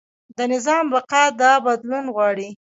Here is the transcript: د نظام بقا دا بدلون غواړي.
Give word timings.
د 0.37 0.39
نظام 0.53 0.83
بقا 0.93 1.23
دا 1.41 1.53
بدلون 1.65 2.05
غواړي. 2.15 2.49